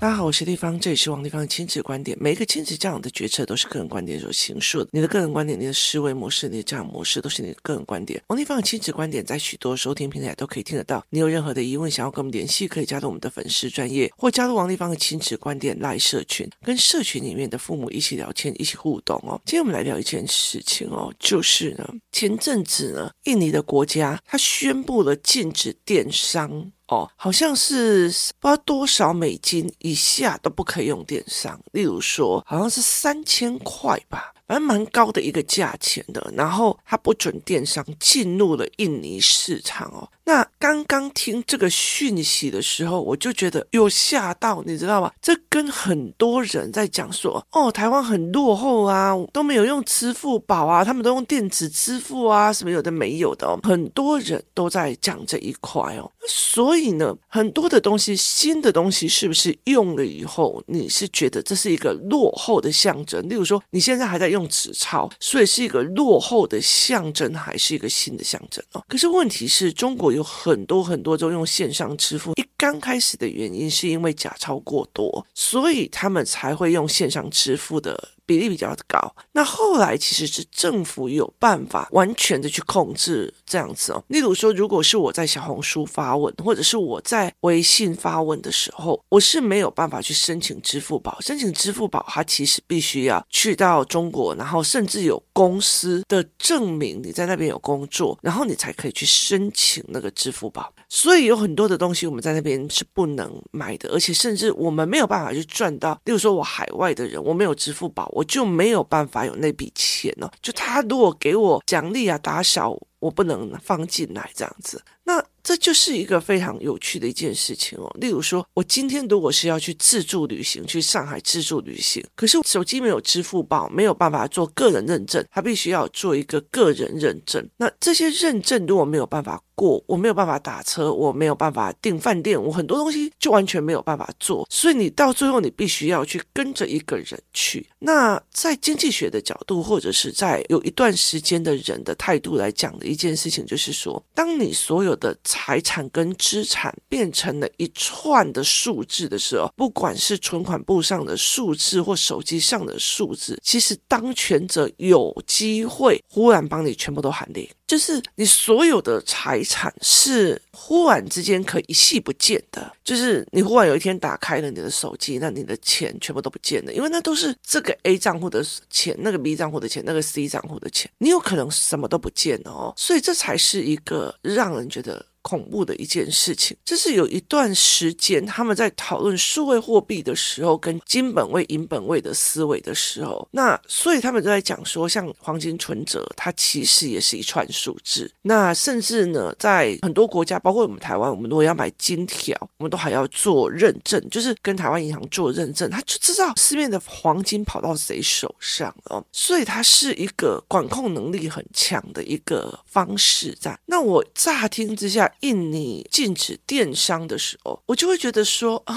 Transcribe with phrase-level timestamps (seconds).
[0.00, 2.14] 大家好，我是丽芳，这里是王丽芳的亲子观点。
[2.20, 4.90] 每一个亲子教养的决策都是个人观点所形塑的。
[4.92, 8.22] 你的个人观点、你的思维模式、你的教养模式，都是你的个人观点。
[8.26, 11.02] 王丽芳的亲子观点在许多收听平台都可以听得到。
[11.08, 19.40] 你有任何的疑问，想要跟我们联系，可以加入我们的粉丝专业，或加入王丽芳的亲子观点赖社群，跟社群里面的父母一起聊天，一起互动哦。
[19.46, 26.70] 今天我们来聊一件事情哦，就是呢，前阵子呢，印尼的国家他宣布了禁止电商。
[26.88, 28.08] 哦，好像是
[28.38, 36.32] 不知道多少美金以下都不可以用电商，例如说好像是三千块吧，反正蛮高的一个价钱的。
[36.36, 40.08] 然后它不准电商进入了印尼市场哦。
[40.24, 45.12] 那刚刚听这个讯息的时候，我就觉得有吓到，你知道吗？
[45.20, 56.10] 这跟很多人在讲说，哦，台湾很落后啊，都没有用支付宝啊，他们都用电子支付啊，什么有的没有的，很多人都在讲这一块哦。
[56.26, 63.28] 所以呢，很多的东西，新的东西是不是用了以后，你是觉得这是一个落后的象征？
[63.28, 68.82] 例如说，你现在还在用纸钞，所以是一个落后的象征，还是一个新的象征哦？
[68.88, 70.14] 可是问题是中国。
[70.14, 78.10] 有很很多很多都用线上支付，一刚开始的原因是因为假钞过多，所以他们才会用线上支付的。
[78.26, 84.02] 比例比较的高，那后来其实是政府有办法完全的去控制这样子哦。
[84.08, 91.18] 例如说，如果是我在小红书发问，或者是我在微信发问的时候，我是没有办法去申请支付宝。
[91.20, 100.72] 申请支付宝，它其实必须要去到中国，然后甚至有公司的证明你在那边有工作，然后你才可以去申请那个支付宝。
[100.88, 106.00] 所以有很多的东西我们在那边是不能买的，而且甚至我们没有办法去赚到。
[106.04, 108.10] 例如说，我海外的人，我没有支付宝。
[108.14, 115.22] 我就没有办法有那笔钱了，就他如果给我奖励啊，打小，我不能放进来这样子，那。
[115.46, 117.94] 这就是一个非常有趣的一件事情哦。
[118.00, 127.46] 例如说，我今天如果是要去自助旅行，去上海自助旅行，可是手机没有支付宝，没有办法做个人认证，他必须要做一个个人认证。
[127.58, 134.46] 那这些认证如果没有办法过，我没有办法打车，我没有办法订饭店，我很多东西就完全没有办法做。
[134.48, 137.68] 所以你到最后，你必须要去跟着一个人去。
[137.78, 145.14] 那在经济学的角度，或者是在有一段时间的人的态度来讲的一一件事情，就是说，当你所有的。
[145.24, 175.04] 财产跟资产变成了一串的数字的时候，不管是存款簿上的数字或手机上的数字，其实当权者有机会忽然帮你全部都喊零，就是你所有的财产是忽然之间可以一夕不见的，就是你忽然有一天打开了你的手机，那你的钱全部都不见了，因为那都是这个 A 账户的钱，那个 B 账户的钱，那个 C 账户的钱，你有可能什么都不见哦，所以这才是一个让人觉得。
[175.24, 188.12] 恐怖的一件事情，这是有一段时间他们在讨论数位货币的时候，跟金本位、银本位的思维的时候，那所以他们都在讲说，像黄金存折，它其实也是一串数字。
[188.20, 199.02] 那甚至呢，在很多国家，包括我们台湾，我们如果要买金条，我们都还要做认证，就是跟台湾银行做认证，他就知道市面的黄金跑到谁手上哦。
[199.10, 203.58] 所以它是一个管控能力很强的一个方式在。
[203.64, 205.10] 那我乍听之下。
[205.20, 208.76] 印尼禁止电商的时候，我就会觉得说啊，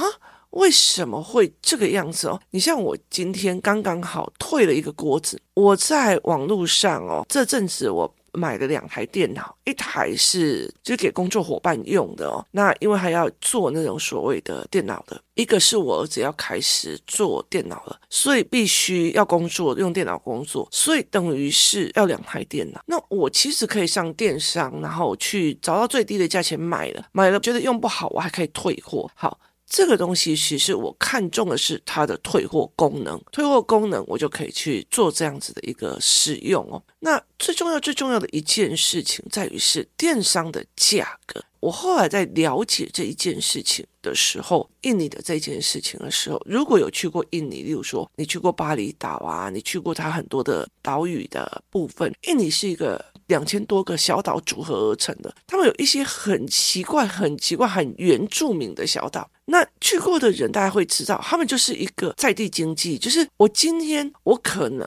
[0.52, 2.40] 为什么会这个样子哦？
[2.52, 15.20] 你像我今天刚刚好退了一个锅子，我在网络上哦，这阵子我买了两台电脑，一台是就是给工作伙伴用的哦，那因为还要做那种所谓的电脑的。
[15.34, 22.82] 一个是我儿子要开始做电脑了，所以必须要工作，用电脑工作，所以等于是要两台电脑。
[22.88, 29.08] 那我其实可以上电商，然后去找到最低的价钱买了，买了觉得用不好，我还可以退货。
[29.14, 36.82] 好，这个东西其实我看中的是它的退货功能，退货功能我就可以去做这样子的一个使用哦。
[37.00, 41.44] 那最重要、最重要的一件事情在于是电商的价格。
[41.60, 59.30] 我后来在了解这一件事情的时候，印尼的这件事情的时候，如果有去过印尼，例如说你去过巴厘岛啊，你去过它很多的岛屿的部分，印尼是一个两千多个小岛组合而成的，他们有一些很奇怪、很奇怪、很原住民的小岛。
[59.46, 64.86] 那去过的人大家会知道，他们就是一个在地经济，就是我今天我可能。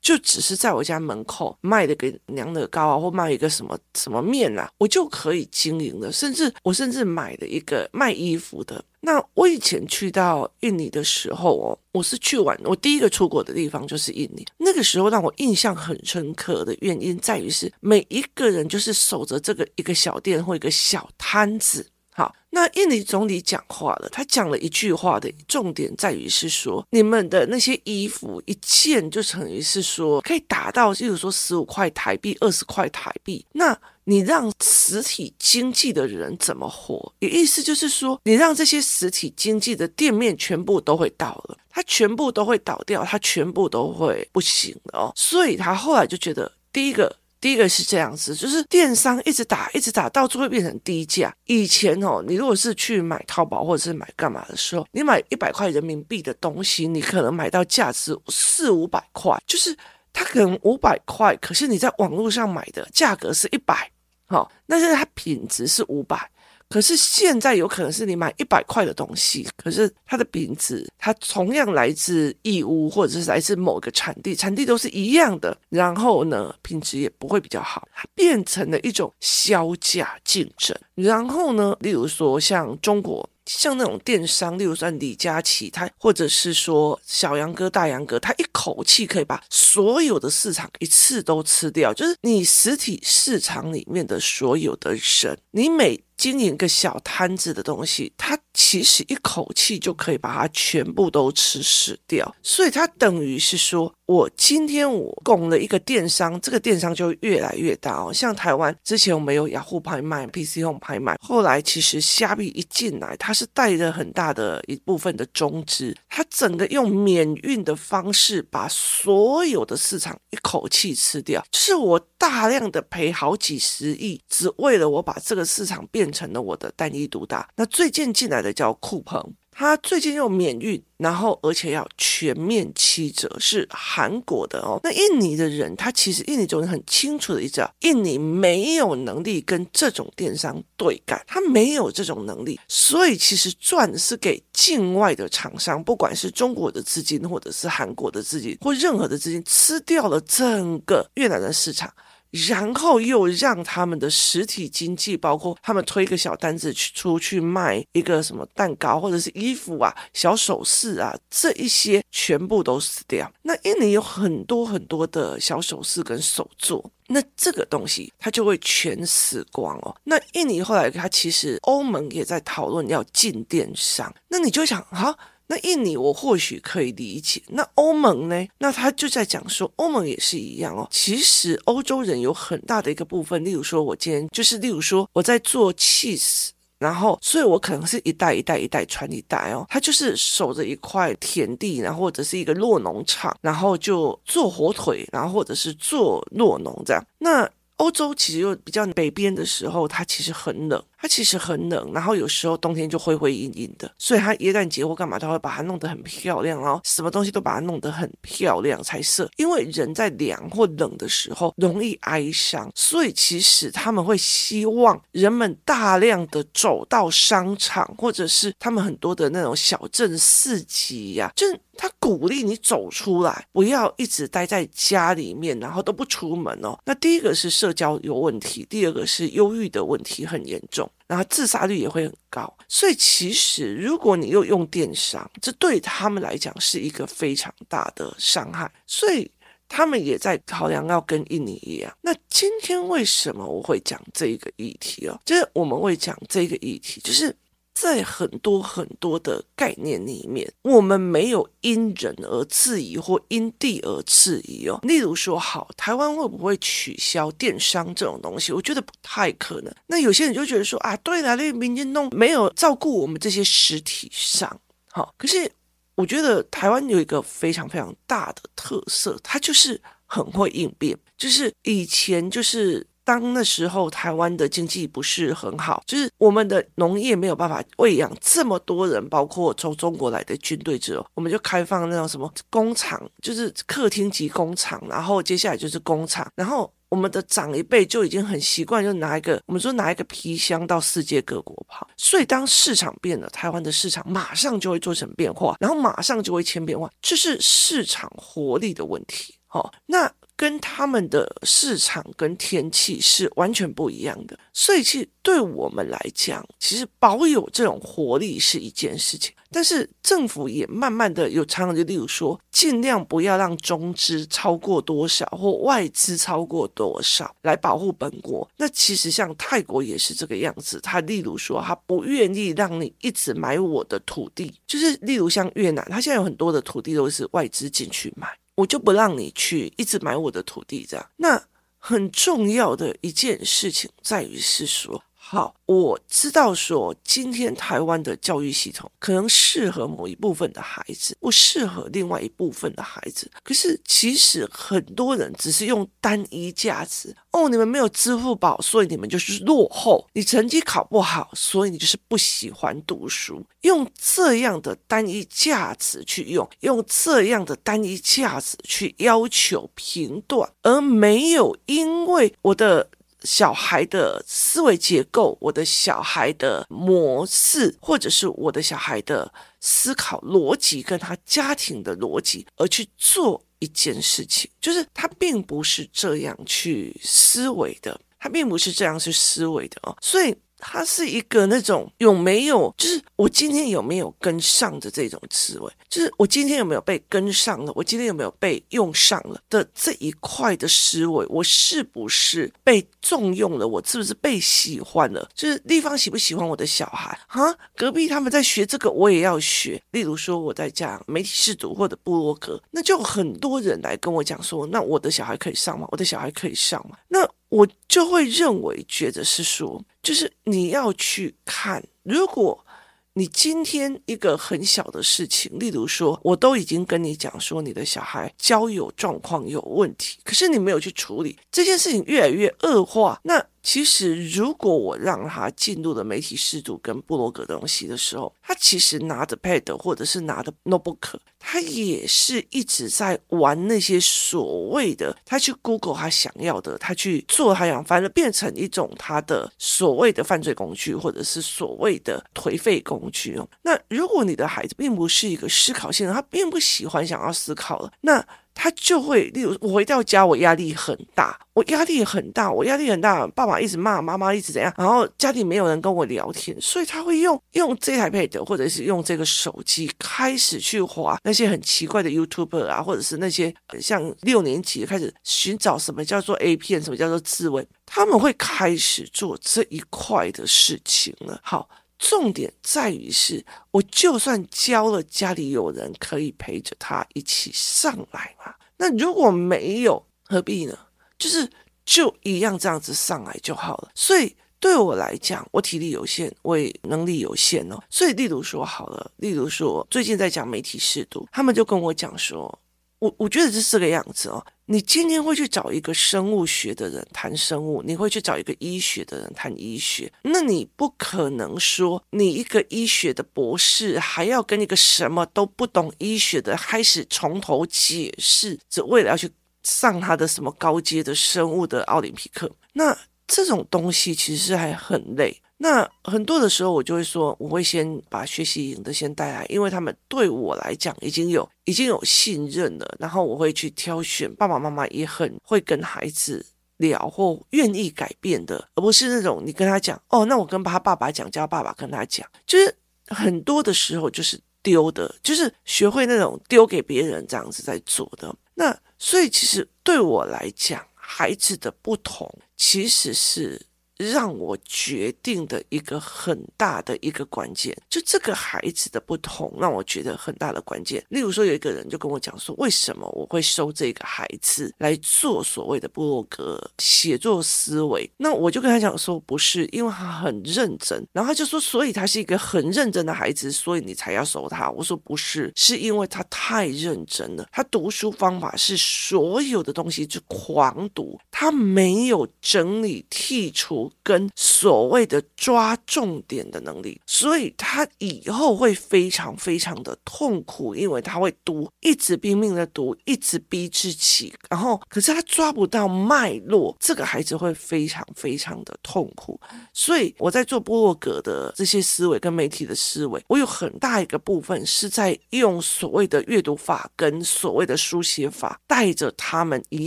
[0.00, 6.10] 就只是在我家门口卖的个娘惹糕啊，或卖一个什么什么面啊，我就可以经营了。
[6.12, 8.82] 甚至我甚至买了一个卖衣服的。
[9.02, 14.46] 那我以前去到印尼的时候哦，我是去玩，我第一个出国的地方就是印尼。
[14.58, 21.86] 那个时候让我印象很深刻的原因在于是每一个人就是守着这个一个小店或一个小摊子。
[22.20, 33.74] 好，那印尼总理讲话了，他讲了一句话的重点在于是说，你们的那些衣服一件就等于是说可以达到，例如说十五块台币、二十块台币，那
[34.04, 37.10] 你让实体经济的人怎么活？
[37.20, 45.12] 也意思就是说，你让这些实体经济的店面全部都会倒了，它全部都会倒掉，它全部都会不行了哦。
[45.16, 47.19] 所以他后来就觉得，第一个。
[47.40, 51.34] 第一个是这样子，就是电商一直打，一直打，到最后变成低价。
[51.46, 59.74] 以前哦，你如果是去买淘宝或者是买干嘛的时候，你买一百块人民币的东西，你可能买到价值四五百块，就是
[60.12, 63.90] 它可能五百块，可是你在网络上买的价格是一百，
[64.26, 66.30] 好，但是它品质是五百。
[66.70, 80.74] 可是现在有可能是你买一百块的东西，可是它的品质，它同样来自义乌或者是来自某个产地，产地都是一样的，然后呢，品质也不会比较好，它变成了一种削价竞争。
[80.94, 83.28] 然后呢，例如说像中国。
[83.46, 103.90] 像那种电商，例如说李佳琦，他或者是说小杨哥、大杨哥，他一口气可以把所有的市场一次都吃掉，就是你实体市场里面的所有的人，你每经营个小摊子的东西，他其实一口气就可以把它全部都吃死掉，所以它等于是说。
[104.10, 108.12] 我今天我拱了一个电商，这个电商就越来越大哦。
[108.12, 127.48] 像台湾之前我们有雅虎拍卖、PC Home 拍卖，后来其实虾币一进来，它是带着很大的一部分的中资，它整个用免运的方式把所有的市场一口气吃掉，是我大量的赔好几十亿，只为了我把这个市场变成了我的单一独大。
[127.56, 129.34] 那最近进来的叫酷澎。
[129.52, 134.80] 他最近又免运，然后而且要全面七折，是韩国的哦。
[134.82, 151.92] 那印尼的人，他其实印尼总是很清楚的一点，印尼没有能力跟这种电商对干，他没有这种能力，所以其实赚是给境外的厂商，不管是中国的资金，或者是韩国的资金，或任何的资金，吃掉了整个越南的市场。
[152.30, 163.30] 然后又让他们的实体经济，包括他们推个小单子去出去卖一个什么蛋糕或者是衣服啊、小首饰啊，这一些全部都死掉。
[163.42, 169.96] 那印尼有很多很多的小首饰跟手作，那这个东西它就会全死光哦。
[170.04, 175.16] 那印尼后来它其实欧盟也在讨论要禁电商，那你就想啊。
[175.50, 178.46] 那印尼我或许可以理解，那欧盟呢？
[178.58, 180.86] 那他就在讲说，欧盟也是一样哦。
[180.92, 189.66] 其实欧洲人有很大的一个部分，例如说，我今天就是，例如说我在做 cheese，然后，所以我可能是一代一代一代传一代哦。
[189.68, 197.04] 他就是守着一块田地，然后或者是一个酪农场，然后就做火腿，然后或者是做酪农这样。
[197.18, 200.80] 那欧洲其实又比较北边的时候，它其实很冷。
[201.00, 209.30] 它其实很冷，然后有时候冬天就灰灰阴阴的，所以它耶诞节或干嘛，它会把它弄得很漂亮，哦什么东西都把它弄得很漂亮才色。
[209.36, 226.78] 因为人在凉或冷的时候容易哀伤，所以其实他们会希望人们大量的走到商场，或者是他们很多的那种小镇市集呀、就是他鼓励你走出来，不要一直待在家里面，然后都不出门哦。
[226.84, 230.89] 那第一个是社交有问题，第二个是忧郁的问题很严重。
[231.10, 239.28] 然后自杀率也会很高，所以其实如果你又用电商，这对他们来讲是一个非常大的伤害，所以
[239.68, 241.92] 他们也在考量要跟印尼一样。
[242.00, 245.20] 那今天为什么我会讲这一个议题哦？
[245.24, 247.34] 就是我们会讲这个议题，就是。
[247.80, 254.78] 在很多很多的概念里面，我们没有因人而质疑或因地而质疑哦。
[254.82, 258.52] 例如说，好，台湾会不会取消电商这种东西？
[258.52, 259.74] 我觉得不太可能。
[259.86, 264.60] 那有些人就觉得说啊，对了，那民进党没有照顾我们这些实体商，
[264.92, 265.14] 好。
[265.16, 265.50] 可是
[265.94, 272.86] 我觉得台湾有一个非常非常大的特色，它就是很会应变，就是以前就是。
[273.10, 299.34] 当那时候台湾的经济不是很好，就是我们的农业没有办法喂养这么多人，包括从中国来的军队之后，我们就开放那种什么工厂，就是客厅级工厂，然后接下来就是工厂，然后我们的长一辈就已经很习惯，就拿一个我们说拿一个皮箱到世界各国跑，所以当市场变了，台湾的市场马上就会做成变化，然后马上就会千变化，这是市场活力的问题。
[299.48, 300.08] 好，那。
[300.40, 304.38] 跟他们的市场跟天气是完全不一样的。
[304.54, 309.34] 所以，其实对我们来讲，其实保有这种活力是一件事情。
[309.50, 318.48] 但是政府也慢慢的有常常就例如说，尽量不要让中资超过多少或外资超过多少来保护本国。
[318.56, 328.26] 那其实像泰国也是这个样子，他例如说他不愿意让你一直买我的土地，就是例如像越南，他现在有很多的土地都是外资进去买，
[328.60, 331.06] 我就不让你去一直买我的土地这样。
[331.16, 331.42] 那
[331.78, 335.02] 很重要的一件事情在于是说。
[335.32, 343.30] 好，我知道说今天台湾的教育系统可能适合某一部分的孩子，不适合另外一部分的孩子。
[343.44, 353.40] 可是其实很多人只是用单一价值哦，你们没有支付宝，所以你们就是落后；你成绩考不好，所以你就是不喜欢读书。
[353.60, 362.90] 用这样的单一价值去用，用这样的单一价值去要求评断，而没有因为我的。
[363.22, 380.34] 小孩的思维结构，我的小孩的模式，或者是我的小孩的思考逻辑，跟他家庭的逻辑，而去做一件事情，就是他并不是这样去思维的，他并不是这样去思维的哦，所以。
[380.60, 393.66] 它是一个那种有没有，就是我今天有没有跟上的这种思维，就是我今天有没有被跟上了，我今天有没有被用上了的这一块的思维，我是不是被重用了？
[393.66, 395.28] 我是不是被喜欢了？
[395.34, 397.54] 就是地方喜不喜欢我的小孩啊？
[397.76, 399.80] 隔壁他们在学这个，我也要学。
[399.90, 405.86] 例如说我在讲媒体识读或者部落格，那就很多人来跟我讲说，那我的小孩可以上吗？
[405.90, 406.96] 我的小孩可以上吗？
[407.08, 409.84] 那我就会认为，觉得是说。
[410.02, 412.64] 就是你要去看，如果
[413.12, 423.44] 你今天一个很小的事情，例如说，我都已经跟你讲说你的小孩交友状况有问题，可是你没有去处理这件事情，越来越恶化，那。
[423.62, 443.48] 其实，如果我让他进入了媒体识读跟部落格东西的时候，他其实拿着 pad 或者是拿着 notebook，他也是一直在玩那些所谓的，他去 Google 他想要的，他去做他想，反而变成一种他的所谓的犯罪工具，或者是所谓的颓废工具哦。
[443.62, 448.26] 那如果你的孩子并不是一个思考性的，他并不喜欢想要思考了，那。
[448.62, 471.40] 他就会，例如我回到家，我压力很大，我压力很大，我压力很大，爸爸一直骂，妈妈一直怎样，然后家里没有人跟我聊天，所以他会用用这台 Pad 或者是用这个手机开始去划那些很奇怪的 YouTuber 啊，或者是那些像六年级开始寻找什么叫做 A 片，什么叫做自慰，他们会开始做这一块的事情了。
[471.42, 471.66] 好。
[472.00, 478.54] 重点在于是，我就算教了，家里有人可以陪着他一起上来嘛。
[478.78, 480.76] 那如果没有，何必呢？
[481.18, 481.46] 就是
[481.84, 483.90] 就一样这样子上来就好了。
[483.94, 487.78] 所以对我来讲，我体力有限，我也能力有限哦。
[487.90, 492.58] 所以例如说好了，例如说最近在讲媒体识读，他们就跟我讲说。
[493.00, 494.44] 我我觉得这是个样子哦。
[494.66, 509.28] 你今天会去找一个生物学的人谈生物，你会去找一个医学的人谈医学，那你不可能说你一个医学的博士还要跟一个什么都不懂医学的开始从头解释，只为了要去
[509.64, 512.48] 上他的什么高阶的生物的奥林匹克。
[512.74, 515.40] 那这种东西其实还很累。
[515.62, 522.96] 那很多的时候，我就会说，我会先把学习营的先带来，因为他们对我来讲已经有已经有信任了。
[522.98, 526.46] 然后我会去挑选，爸爸妈妈也很会跟孩子
[526.78, 532.74] 聊或愿意改变的，而不是那种你跟他讲哦，那我跟他爸爸讲，叫爸爸跟他讲，就是
[533.08, 538.34] 很多的时候就是丢的，就是学会那种丢给别人这样子在做的。
[538.54, 543.60] 那所以其实对我来讲，孩子的不同其实是。
[544.00, 551.04] 让我决定的一个很大的一个关键，就这个孩子的不同，让我觉得很大的关键。
[551.10, 558.10] 例如说，有一个人就跟我讲说，为什么我会收这个孩子来做所谓的部落格写作思维？
[558.16, 561.06] 那我就跟他讲说，不是，因为他很认真。
[561.12, 564.70] 然后他就说，所以他是一个很认真的孩子，所以你才要收他。
[564.70, 567.46] 我说不是，是因为他太认真了。
[567.52, 571.18] 他读书方法是所有的东西就狂读。
[571.30, 589.40] 他没有整理、剔除跟所谓的抓重点的能力，所以他以后会非常非常的痛苦，因为他会读，一直拼命的读，一直逼自己，然后可是他抓不到脉络，这个孩子会非常非常的痛苦。
[589.72, 599.86] 所以我在做部落格的这些思维跟媒体的思维，我有很大一个部分是在用所谓的阅读法跟所谓的书写法，带着他们一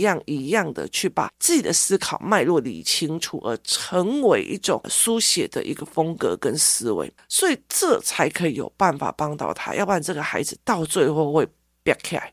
[0.00, 11.46] 样一样的去把自己的思考脉络理清楚，而成成为一种书写的一个风格跟思维，所以这才可以有办法帮到他，要不然这个孩子到最后会
[11.84, 12.32] 变开。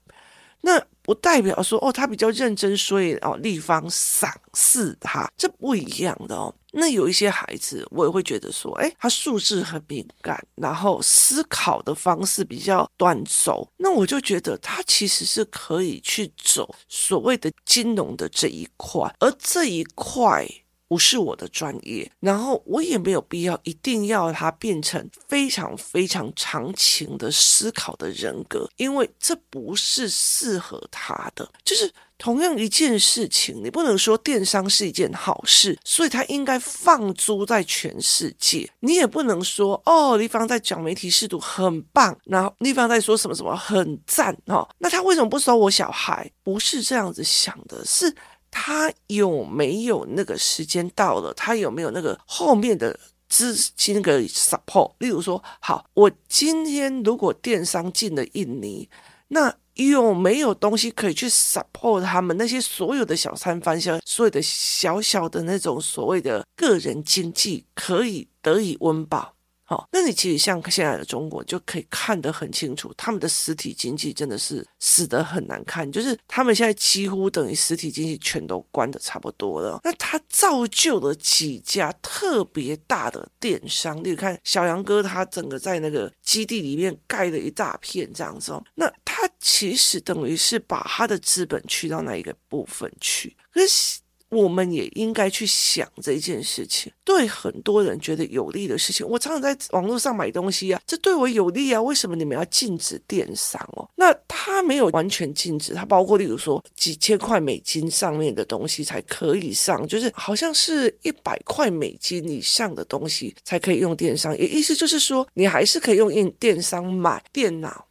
[0.62, 6.52] 那不代表说哦，他比较认真，所以哦，立方赏识他，这不一样的哦。
[6.72, 20.48] 那有一些孩子，我也会觉得说，哎，他数字很敏感，然后思考的方式比较短轴，那我就觉得他其实是可以去走所谓的金融的这一块，而这一块。
[20.92, 31.50] 不是我的专业，然后我也没有必要一定要他变成非常非常长情的思考的人格，因为这不是适合他的。
[31.64, 38.70] 就是同样一件事情，你不能说电商是一件好事，所以他应该放租在全世界。
[38.82, 46.30] 你也不能说哦，立方在讲媒体识读很棒，然后立方在说什么什么很赞哦，那他为什么不收我小孩？
[46.44, 48.14] 不是这样子想的，是。
[48.52, 51.34] 他有没有那个时间到了？
[51.34, 54.92] 他有没有那个后面的资金那个 support？
[55.00, 58.90] 例如说，好，我今天如果电商进了印尼，
[59.30, 69.34] 那有没有东西可以去 support 他们那些所有的小商贩，小所有的小小的那种所谓的个人经济，可以得以温饱？
[69.72, 79.80] 哦，那你其实像现在的中国就可以看得很清楚，他们的实体经济真的是死得很难看，就是他们现在几乎等于实体经济全都关得差不多了。
[79.86, 94.01] 那他造就了几家特别大的电商，你看小杨哥他整个在那个基地里面盖了一大片这样子哦，那他其实等于是把他的资本去到那一个部分去，可是。
[94.32, 103.88] 我们也应该去想这件事情，对很多人觉得有利的事情，我常常在网络上买东西啊，这对我有利啊，为什么你们要禁止电商哦？
[103.96, 116.10] 那它没有完全禁止，它包括例如说几千块美金上面的东西才可以上，就是好像是一百块美金以上的东西才可以用电商，也意思就是说你还是可以用
[116.40, 117.86] 电商买电脑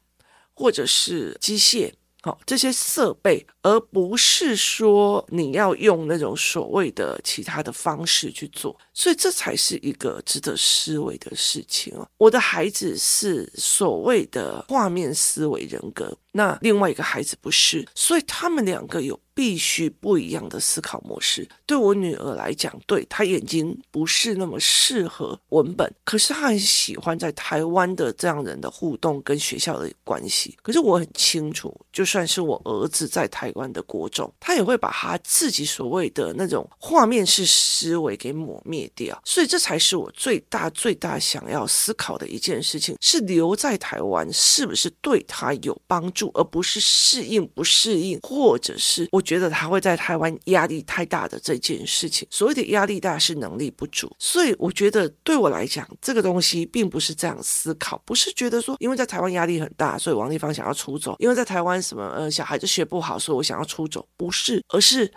[0.54, 1.92] 或者是机械。
[2.22, 12.08] 好，这些设备，而不是说你要用那种所谓的其他的方式去做，所以这才是一个值得思维的事情哦。
[12.18, 19.18] 我的孩子是所谓的画面思维人格，那另外一个孩子不是，所以他们两个有。
[19.32, 21.48] 必须不一样的思考模式。
[21.64, 30.54] 对我女儿来讲，对她眼睛不是那么适合文本，可是她很喜欢在台湾的这样人的互动跟学校的关系。
[30.60, 39.18] 可是我很清楚，就算是我儿子在台台湾的国中，他也会把他自己所谓的那种画面式思维给抹灭掉。
[39.24, 49.20] 所以这才是我最大最大想要思考的一件事情：是留在台湾是不是对他有帮助，而不是适应不适应，或者是我。
[49.30, 65.10] 觉得他会在台湾压力太大的这件事情，所谓的压力大是能力不足，所以我觉得对我来讲，这个东西并不是这样思考，不是觉得说因为在台湾压力很大，所以王立芳想要出走，因为在台湾什么呃小孩子学不好，所以我想要出走，不是，而是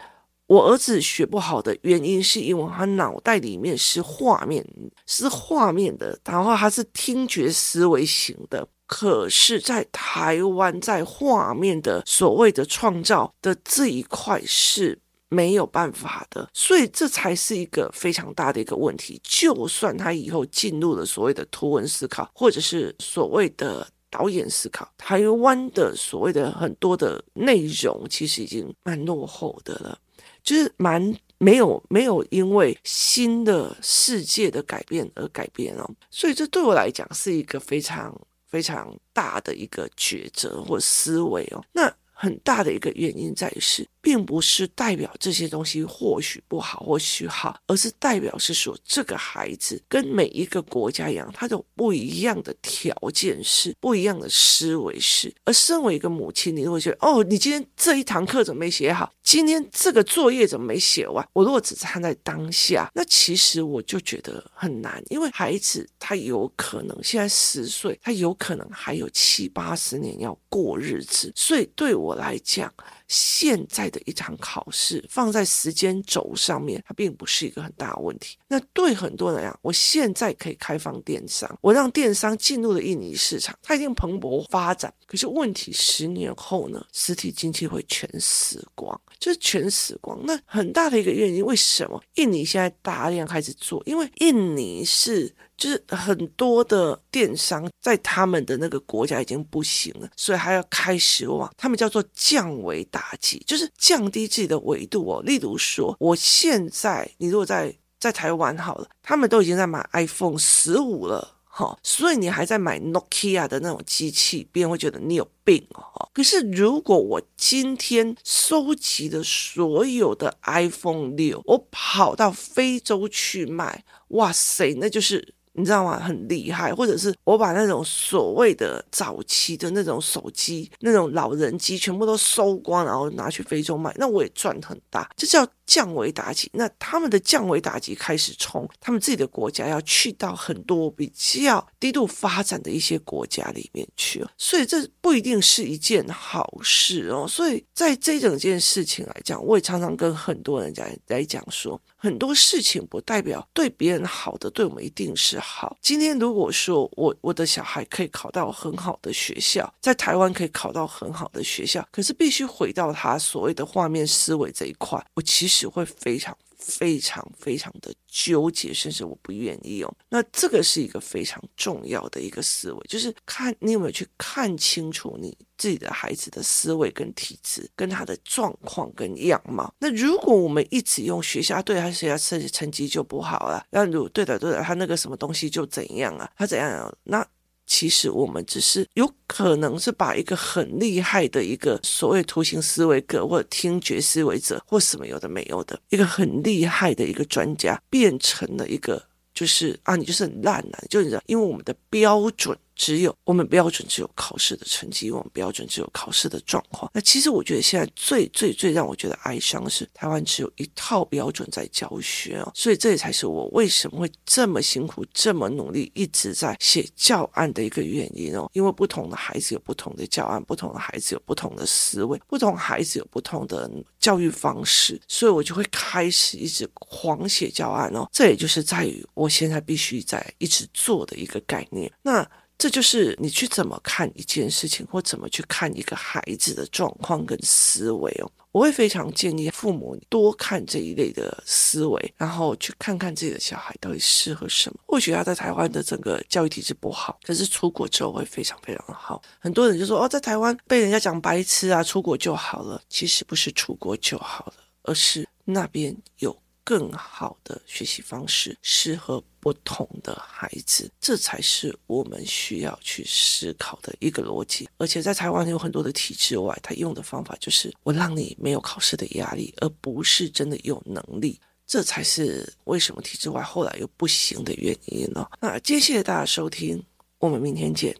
[0.47, 4.65] 我儿子学不好的原因是因为他脑袋里面是画面，
[5.05, 8.67] 是画面的，然后他是听觉思维型的。
[8.85, 19.19] 可是，在台湾，在画面的所谓的创造的这一块是没有办法的，所以这才是一个非常大的一个问题。
[19.23, 29.97] 就算他以后进入了所谓的图文思考，或者是所谓的导演思考，台湾的所谓的很多的内容，其实已经蛮落后的了，
[30.43, 35.89] 就是蛮没有没有因为新的世界的改变而改变哦。
[36.11, 38.15] 所以这对我来讲是一个非常。
[38.53, 43.83] 非常大的一个抉择或思维哦，那很大的一个原因在于是。
[44.03, 55.33] 并不是代表这些东西或许不好，或许好，而是代表是说这个孩子跟每一个国家一样，他有不一样的条件是不一样的思维是。
[55.45, 59.09] 而身为一个母亲，你会觉得哦，你今天这一堂课怎么没写好？
[59.23, 61.25] 今天这个作业怎么没写完？
[61.31, 72.71] 我如果只站在当下，那其实我就觉得很难，因为孩子他有可能现在十岁，他有可能还有七八十年要过日子，所以对我来讲。
[73.15, 78.39] 现在的一场考试放在时间轴上面，它并不是一个很大的问题。
[78.47, 84.91] 那对很多人来讲，我现在可以开放电商，我让电商进入了印尼市场，它一定蓬勃发展。
[85.05, 86.83] 可是问题，十年后呢？
[86.91, 90.19] 实体经济会全死光，就是全死光。
[90.25, 93.83] 那很大的一个原因，为什么印尼现在大量开始做？
[93.85, 95.31] 因为印尼是。
[95.63, 105.21] 就是很多的电商在他们的那个国家已经不行了，所以还要开始往他们叫做降维打击，就是降低自己的维度哦。
[105.23, 116.09] 例如说，我现在你如果在在台湾好了，他们都已经在买 iPhone 十五了，哈，所以你还在买 Nokia 的那种机器，别人会觉得你有病哦。
[116.13, 125.33] 可是如果我今天收集的所有的 iPhone 六，我跑到非洲去卖，哇塞，那就是。
[125.53, 125.99] 你知道吗？
[125.99, 135.09] 很厉害，或者是我把那种所谓的早期的那种手机、那种老人机全部都收光，然后拿去非洲卖，那我也赚很大。
[135.15, 136.47] 这叫降维打击。
[136.53, 147.25] 那他们的降维打击开始从他们自己的国家要去到很多比较低度发展的一些国家里面去，所以这不一定是一件好事哦。
[147.27, 151.81] 所以在这整件事情来讲，我也常常跟很多人讲来讲说。
[152.03, 155.77] 很多事情不代表对别人好的，对我们一定是好。
[155.81, 166.37] 今天如果说我我的小孩可以考到很好的学校，在台湾可以考到很好的学校，可是必须回到他所谓的画面思维这一块，我其实就会非常。
[166.65, 169.97] 非常非常的纠结，甚至我不愿意用。
[170.07, 179.75] 那这个是一个非常重要的一个思维，就是看你有没有去看清楚你自己的孩子的思维跟体质，跟他的状况跟样貌。
[179.77, 186.31] 那如果我们一直用学校对他学校成绩成绩就不好了，那如果对的对的，他那个什么东西就怎样啊？
[186.37, 186.97] 他怎样？
[187.03, 187.27] 那。
[187.73, 199.01] 其实我们只是有可能是把一个很厉害的一个所谓图形思维者或者听觉思维者或什么有的没有的一个很厉害的一个专家，变成了一个
[199.33, 202.55] 就是啊，你就是很烂、啊，就你知道，因为我们的标准。
[202.75, 206.91] 只有我们标准，只有考试的成绩；我们标准，只有考试的状况。
[206.93, 212.51] 那其实我觉得现在最最最让我觉得哀伤的是，台湾只有一套标准在教学哦。
[212.55, 218.49] 所以这也才是我为什么会这么辛苦、这么努力，一直在写教案的一个原因哦。
[218.53, 228.07] 因为不同的孩子有不同的教案，不同的孩子有不同的思维，不同孩子有不同的教育方式，所以我就会开始一直狂写教案哦。
[228.11, 231.91] 这也就是在于我现在必须在一直做的一个概念。
[232.01, 232.27] 那。
[232.63, 238.31] 这就是你去怎么看一件事情，或怎么去看一个孩子的状况跟思维哦。
[238.53, 244.79] 我会非常建议父母多看这一类的思维，然后去看看自己的小孩到底适合什么。
[244.85, 249.21] 或许他在台湾的整个教育体制不好，可是出国之后会非常非常的好。
[249.39, 252.81] 很多人就说哦，在台湾被人家讲白痴啊，出国就好了。
[252.87, 256.33] 其实不是出国就好了，而是那边有。
[256.63, 264.69] 更好的学习方式，适合不同的孩子，这才是我们需要去思考的一个逻辑。
[264.77, 271.39] 而且在台湾有很多的体制外，他用的方法就是我让你没有考试的压力，而不是真的有能力。
[271.65, 275.27] 这才是为什么体制外后来又不行的原因呢？
[275.41, 276.83] 那，谢谢大家收听，
[277.19, 277.95] 我们明天见。